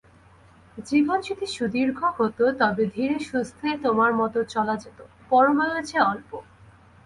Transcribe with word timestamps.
জীবন 0.85 1.17
যদি 1.21 1.45
সুদীর্ঘ 1.47 1.99
হত 2.17 2.39
তবে 2.59 2.83
ধীরেসুস্থে 2.95 3.67
তোমার 3.83 4.11
মতে 4.13 4.41
চলা 4.45 4.75
যেত, 4.77 4.99
পরমায়ূ 5.29 5.79
যে 5.83 5.97
অল্প। 6.11 6.31